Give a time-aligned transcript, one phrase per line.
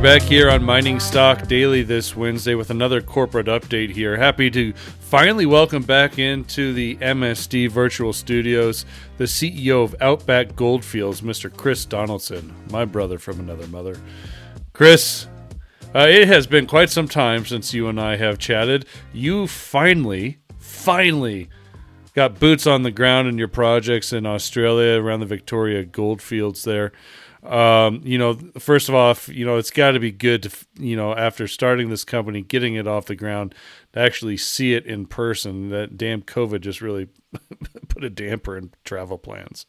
[0.00, 4.16] You're back here on Mining Stock Daily this Wednesday with another corporate update here.
[4.16, 8.86] Happy to finally welcome back into the MSD virtual studios
[9.18, 11.54] the CEO of Outback Goldfields, Mr.
[11.54, 14.00] Chris Donaldson, my brother from another mother.
[14.72, 15.26] Chris,
[15.94, 18.86] uh, it has been quite some time since you and I have chatted.
[19.12, 21.50] You finally, finally
[22.14, 26.90] got boots on the ground in your projects in Australia around the Victoria Goldfields there
[27.42, 30.96] um, you know, first of all, you know, it's got to be good to, you
[30.96, 33.54] know, after starting this company, getting it off the ground,
[33.92, 35.70] to actually see it in person.
[35.70, 37.08] That damn COVID just really
[37.88, 39.66] put a damper in travel plans.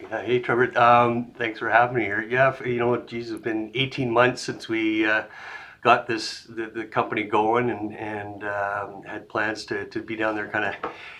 [0.00, 0.76] Yeah, hey, Trevor.
[0.78, 2.22] Um, thanks for having me here.
[2.22, 5.24] Yeah, you know, geez, it's been 18 months since we uh,
[5.84, 10.34] got this the, the, company going and and um, had plans to, to be down
[10.34, 10.74] there kind of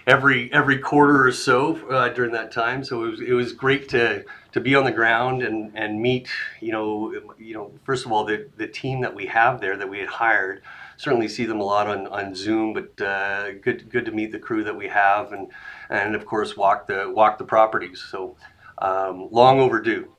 [0.07, 2.83] every every quarter or so uh, during that time.
[2.83, 6.29] So it was it was great to to be on the ground and and meet
[6.61, 9.89] you know you know first of all the the team that we have there that
[9.89, 10.63] we had hired.
[10.97, 14.39] Certainly see them a lot on, on Zoom, but uh, good good to meet the
[14.39, 15.49] crew that we have and
[15.91, 18.03] and of course walk the walk the properties.
[18.11, 18.37] So
[18.79, 20.15] um, long overdue.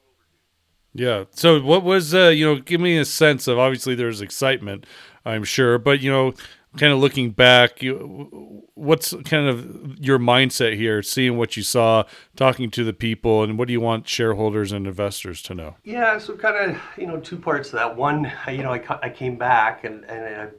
[0.95, 1.25] Yeah.
[1.31, 4.85] So what was uh, you know, give me a sense of obviously there's excitement,
[5.25, 6.33] I'm sure, but you know,
[6.77, 12.03] kind of looking back, you, what's kind of your mindset here, seeing what you saw,
[12.37, 15.75] talking to the people, and what do you want shareholders and investors to know?
[15.83, 17.97] Yeah, so kind of you know two parts to that.
[17.97, 20.53] One, you know, I, I came back and and.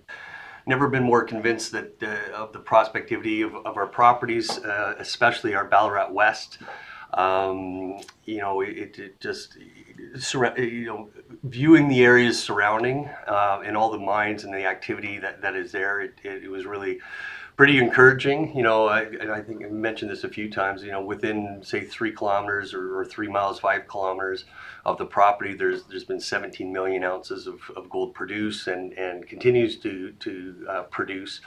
[0.66, 4.96] I've never been more convinced that uh, of the prospectivity of, of our properties, uh,
[4.98, 6.58] especially our Ballarat West.
[7.14, 9.56] Um, you know, it, it just
[10.56, 11.10] you know,
[11.44, 15.72] viewing the areas surrounding uh, and all the mines and the activity that, that is
[15.72, 17.00] there, it, it, it was really
[17.56, 18.54] pretty encouraging.
[18.56, 20.82] You know, I, and I think I mentioned this a few times.
[20.82, 24.44] You know, within say three kilometers or, or, three miles, five kilometers
[24.84, 29.26] of the property, there's there's been 17 million ounces of, of gold produced and and
[29.26, 31.40] continues to to uh, produce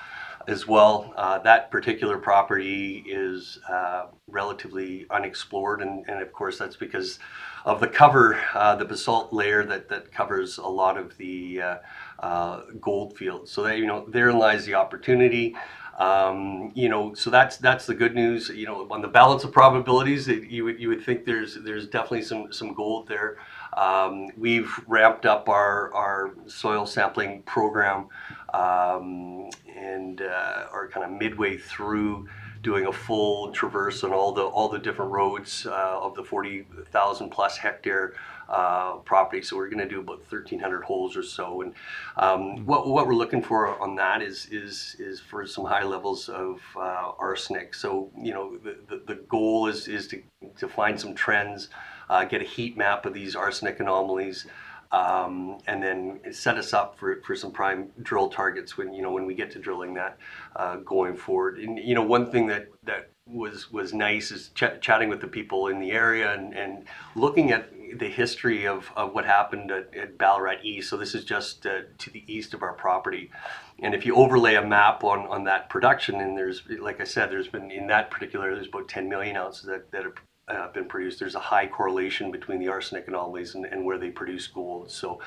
[0.48, 1.14] as well.
[1.16, 7.20] Uh, that particular property is uh, relatively unexplored, and, and of course that's because
[7.66, 11.76] of the cover, uh, the basalt layer that, that covers a lot of the uh,
[12.20, 13.52] uh, gold fields.
[13.52, 15.56] So that you know, therein lies the opportunity.
[16.00, 18.48] Um, you know, so that's that's the good news.
[18.48, 21.88] You know, on the balance of probabilities, it, you would you would think there's there's
[21.88, 23.38] definitely some some gold there.
[23.76, 28.08] Um, we've ramped up our our soil sampling program
[28.54, 32.28] um, and uh, are kind of midway through
[32.62, 37.30] doing a full traverse on all the all the different roads uh, of the 40,000
[37.30, 38.14] plus hectare
[38.50, 39.42] uh, property.
[39.42, 41.62] So we're going to do about 1,300 holes or so.
[41.62, 41.74] And
[42.18, 46.30] um, what, what we're looking for on that is is is for some high levels
[46.30, 47.74] of uh, arsenic.
[47.76, 50.22] So you know the, the, the, goal is is to
[50.58, 51.70] to find some trends,
[52.10, 54.48] uh, get a heat map of these arsenic anomalies
[54.92, 59.12] um, and then set us up for, for some prime drill targets when you know
[59.12, 60.18] when we get to drilling that
[60.56, 61.60] uh, going forward.
[61.60, 65.28] And you know one thing that that was was nice is ch- chatting with the
[65.28, 66.86] people in the area and, and
[67.16, 70.90] looking at the history of, of what happened at, at Ballarat East.
[70.90, 73.32] So this is just uh, to the east of our property.
[73.80, 77.32] And if you overlay a map on, on that production, and there's, like I said,
[77.32, 80.14] there's been in that particular, there's about 10 million ounces that, that are
[80.50, 84.10] uh, been produced, there's a high correlation between the arsenic anomalies and, and where they
[84.10, 84.90] produce gold.
[84.92, 85.20] So,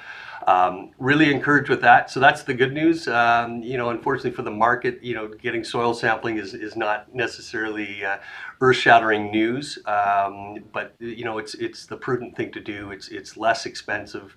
[0.47, 2.11] um, really encouraged with that.
[2.11, 3.07] So that's the good news.
[3.07, 7.15] Um, you know, unfortunately for the market, you know, getting soil sampling is, is not
[7.15, 8.19] necessarily uh,
[8.61, 12.91] earth-shattering news, um, but you know, it's it's the prudent thing to do.
[12.91, 14.37] It's it's less expensive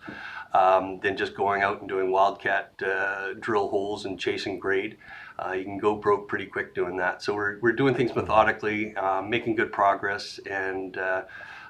[0.53, 4.97] um, than just going out and doing wildcat uh, drill holes and chasing grade
[5.39, 7.21] uh, you can go broke pretty quick doing that.
[7.21, 11.23] So we're, we're doing things methodically, uh, making good progress, and uh,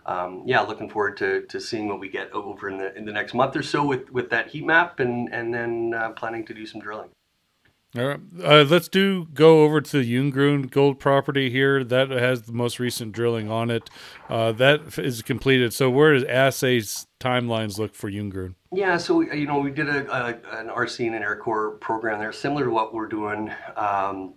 [0.05, 3.11] um, yeah, looking forward to, to seeing what we get over in the in the
[3.11, 6.53] next month or so with, with that heat map, and and then uh, planning to
[6.53, 7.09] do some drilling.
[7.97, 11.81] All right, uh, let's do go over to the Yeungroon gold property here.
[11.81, 13.89] That has the most recent drilling on it.
[14.27, 15.73] Uh, that is completed.
[15.73, 18.55] So where does assays timelines look for Yeungroon?
[18.73, 22.65] Yeah, so you know we did a, a an RC and Aircore program there, similar
[22.65, 24.33] to what we're doing um,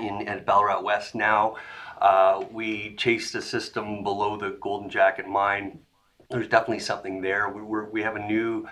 [0.00, 1.56] in at Ballarat West now.
[2.00, 5.80] Uh, we chased a system below the Golden Jacket mine.
[6.30, 7.50] There's definitely something there.
[7.50, 8.66] We, we have a new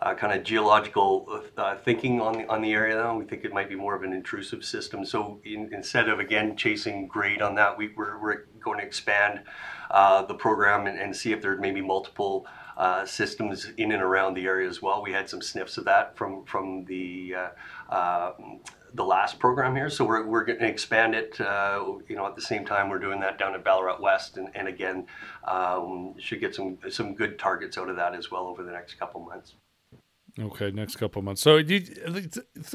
[0.00, 3.16] uh, kind of geological uh, thinking on the, on the area now.
[3.16, 5.04] We think it might be more of an intrusive system.
[5.04, 9.40] So in, instead of again chasing grade on that, we, we're, we're going to expand
[9.90, 12.46] uh, the program and, and, see if there may be multiple
[12.76, 15.02] uh, systems in and around the area as well.
[15.02, 18.32] We had some sniffs of that from from the uh, uh,
[18.94, 19.90] the last program here.
[19.90, 21.40] So we're, we're going to expand it.
[21.40, 24.48] Uh, you know, at the same time, we're doing that down at Ballarat West, and,
[24.54, 25.06] and again,
[25.46, 28.94] um, should get some some good targets out of that as well over the next
[28.94, 29.54] couple months.
[30.40, 31.42] Okay, next couple months.
[31.42, 31.80] So, you,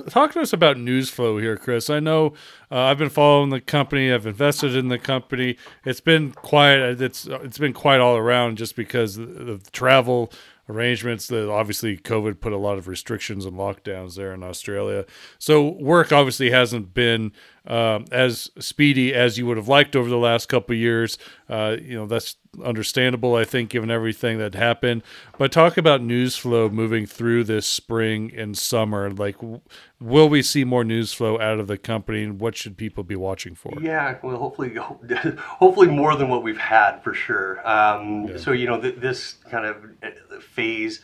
[0.10, 1.90] talk to us about news flow here, Chris.
[1.90, 2.34] I know
[2.70, 4.12] uh, I've been following the company.
[4.12, 5.56] I've invested in the company.
[5.86, 7.02] It's been quiet.
[7.02, 10.30] It's it's been quiet all around, just because of the travel
[10.70, 11.28] arrangements.
[11.28, 15.06] That obviously COVID put a lot of restrictions and lockdowns there in Australia.
[15.40, 17.32] So work obviously hasn't been
[17.66, 21.18] um, as speedy as you would have liked over the last couple years.
[21.50, 25.04] Uh, you know that's understandable, I think, given everything that happened.
[25.38, 29.10] But talk about news flow moving through this spring and summer.
[29.10, 29.62] Like, w-
[30.00, 33.16] will we see more news flow out of the company, and what should people be
[33.16, 33.74] watching for?
[33.82, 34.76] Yeah, well, hopefully,
[35.38, 37.68] hopefully more than what we've had for sure.
[37.68, 38.38] Um, yeah.
[38.38, 39.78] So you know, th- this kind of
[40.44, 41.02] phase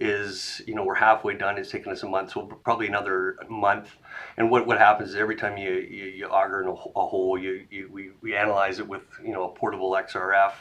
[0.00, 1.58] is you know we're halfway done.
[1.58, 3.96] It's taken us a month, so probably another month.
[4.36, 7.38] And what, what happens is every time you you, you auger in a, a hole,
[7.38, 10.52] you, you we, we analyze it with you know a portable XRF.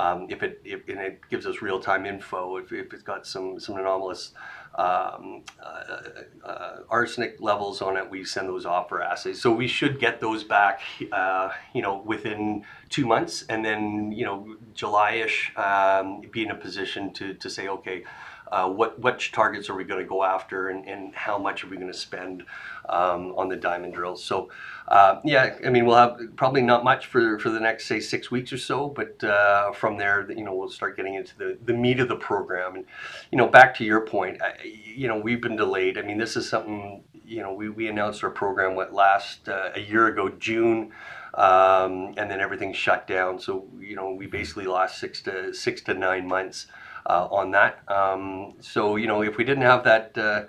[0.00, 3.26] Um, if it if, and it gives us real time info if, if it's got
[3.26, 4.32] some some anomalous
[4.76, 9.42] um, uh, uh, arsenic levels on it, we send those off for assays.
[9.42, 10.80] So we should get those back,
[11.12, 16.54] uh, you know, within two months, and then you know, July-ish, um, be in a
[16.54, 18.04] position to to say, okay,
[18.50, 21.68] uh, what which targets are we going to go after and, and how much are
[21.68, 22.44] we going to spend
[22.88, 24.22] um, on the diamond drills?
[24.24, 24.50] So
[24.90, 28.28] uh, yeah i mean we'll have probably not much for for the next say six
[28.30, 31.72] weeks or so but uh, from there you know we'll start getting into the, the
[31.72, 32.74] meat of the program.
[32.74, 32.84] And
[33.30, 35.96] you know back to your point I, you know we've been delayed.
[35.96, 39.70] I mean this is something you know we, we announced our program what last uh,
[39.74, 40.92] a year ago june
[41.34, 43.38] um, and then everything shut down.
[43.38, 46.66] So you know we basically lost six to six to nine months
[47.06, 47.80] on that.
[47.88, 50.44] Um, so you know, if we didn't have that uh,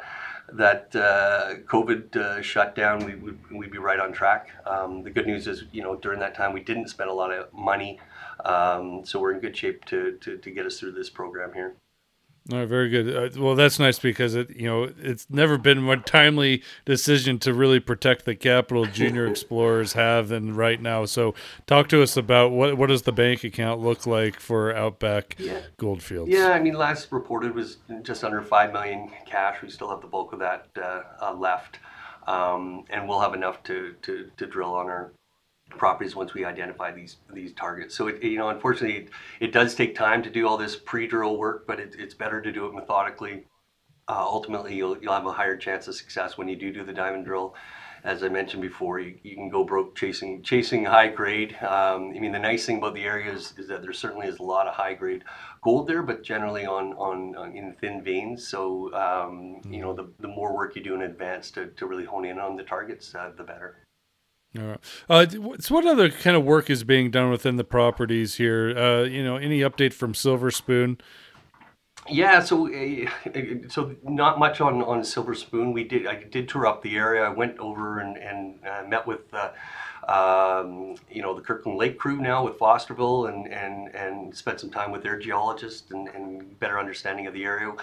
[0.53, 4.49] that uh, COVID uh, shutdown, we would we'd be right on track.
[4.65, 7.31] Um, the good news is, you know, during that time we didn't spend a lot
[7.31, 7.99] of money,
[8.45, 11.75] um, so we're in good shape to get us through this program here.
[12.51, 13.37] All right, very good.
[13.37, 17.53] Uh, well, that's nice because it, you know, it's never been a timely decision to
[17.53, 21.05] really protect the capital junior explorers have than right now.
[21.05, 21.35] So,
[21.67, 25.59] talk to us about what what does the bank account look like for Outback yeah.
[25.77, 26.31] Goldfields?
[26.31, 29.61] Yeah, I mean, last reported was just under five million cash.
[29.61, 31.77] We still have the bulk of that uh, uh, left,
[32.25, 35.11] um, and we'll have enough to to, to drill on our
[35.77, 37.95] properties once we identify these these targets.
[37.95, 39.09] So it, you know, unfortunately, it,
[39.39, 42.51] it does take time to do all this pre-drill work, but it, it's better to
[42.51, 43.45] do it methodically.
[44.07, 46.93] Uh, ultimately, you'll you'll have a higher chance of success when you do do the
[46.93, 47.55] diamond drill.
[48.03, 51.55] As I mentioned before, you, you can go broke chasing chasing high grade.
[51.61, 54.39] Um, I mean, the nice thing about the area is, is that there certainly is
[54.39, 55.23] a lot of high grade
[55.63, 58.47] gold there, but generally on on, on in thin veins.
[58.47, 62.05] So um, you know, the, the more work you do in advance to, to really
[62.05, 63.77] hone in on the targets, uh, the better.
[64.57, 64.79] All right.
[65.09, 65.25] Uh,
[65.59, 68.77] so, what other kind of work is being done within the properties here?
[68.77, 70.99] Uh, you know, any update from Silver Spoon?
[72.09, 73.09] Yeah, so uh,
[73.69, 75.71] so not much on on Silver Spoon.
[75.71, 77.23] We did I did tour up the area.
[77.23, 79.21] I went over and and uh, met with.
[80.07, 84.69] Um, you know the Kirkland Lake crew now with Fosterville and and and spent some
[84.69, 87.73] time with their geologist and, and better understanding of the area.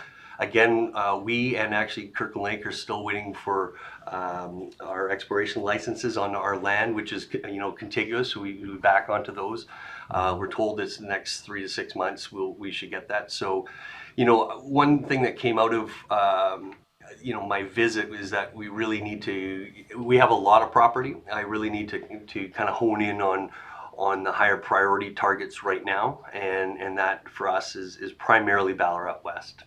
[0.40, 3.74] Again, uh, we and actually Kirkland Lake are still waiting for
[4.06, 8.32] um, our exploration licenses on our land, which is you know contiguous.
[8.32, 9.66] So we, we back onto those.
[10.10, 13.30] Uh, we're told this next three to six months we'll, we should get that.
[13.30, 13.68] So,
[14.16, 16.74] you know, one thing that came out of um,
[17.20, 19.70] you know my visit is that we really need to.
[19.96, 21.16] We have a lot of property.
[21.32, 23.50] I really need to to kind of hone in on
[23.96, 28.72] on the higher priority targets right now, and and that for us is is primarily
[28.72, 29.64] Ballarat West.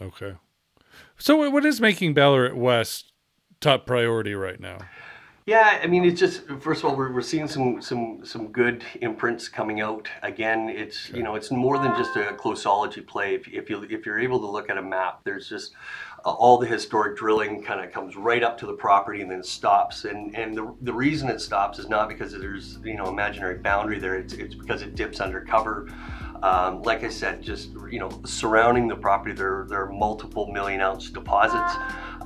[0.00, 0.34] Okay.
[1.18, 3.12] So, what is making Ballarat West
[3.60, 4.78] top priority right now?
[5.46, 8.84] Yeah, I mean, it's just first of all, we're, we're seeing some some some good
[9.00, 10.06] imprints coming out.
[10.22, 13.34] Again, it's you know, it's more than just a closeology play.
[13.34, 15.72] If, if you if you're able to look at a map, there's just
[16.24, 19.42] uh, all the historic drilling kind of comes right up to the property and then
[19.42, 20.04] stops.
[20.04, 23.98] And and the, the reason it stops is not because there's you know imaginary boundary
[23.98, 24.16] there.
[24.16, 25.88] It's it's because it dips under cover.
[26.42, 30.80] Um, like I said, just you know, surrounding the property, there there are multiple million
[30.80, 31.74] ounce deposits,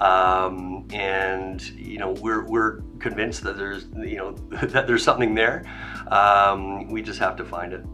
[0.01, 4.33] um, and you know we're we're convinced that there's you know
[4.69, 5.65] that there's something there.
[6.09, 7.85] Um, we just have to find it.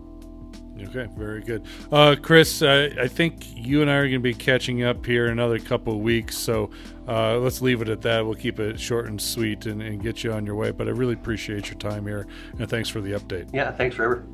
[0.83, 1.65] Okay, very good.
[1.93, 5.27] Uh, Chris, uh, I think you and I are going to be catching up here
[5.27, 6.71] in another couple of weeks, so
[7.07, 8.25] uh, let's leave it at that.
[8.25, 10.71] We'll keep it short and sweet and, and, get you on your way.
[10.71, 12.27] But I really appreciate your time here,
[12.59, 13.51] and thanks for the update.
[13.53, 14.27] Yeah, thanks, Trevor.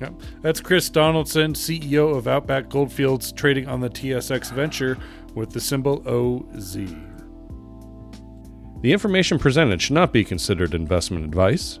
[0.00, 0.14] Yep.
[0.42, 4.98] That's Chris Donaldson, CEO of Outback Goldfields, trading on the TSX Venture
[5.34, 6.76] with the symbol OZ.
[8.82, 11.80] The information presented should not be considered investment advice.